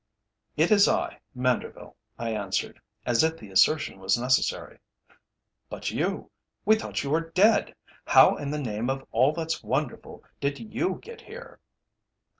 "It 0.57 0.71
is 0.71 0.87
I, 0.87 1.19
Manderville," 1.37 1.93
I 2.17 2.31
answered, 2.31 2.81
as 3.05 3.23
if 3.23 3.37
the 3.37 3.51
assertion 3.51 3.99
were 3.99 4.07
necessary. 4.17 4.79
"But 5.69 5.91
you 5.91 6.31
we 6.65 6.75
thought 6.75 7.03
you 7.03 7.11
were 7.11 7.29
dead. 7.29 7.75
How 8.07 8.35
in 8.35 8.49
the 8.49 8.57
name 8.57 8.89
of 8.89 9.05
all 9.11 9.31
that's 9.31 9.61
wonderful, 9.61 10.23
did 10.39 10.57
you 10.59 10.97
get 11.03 11.21
here?" 11.21 11.59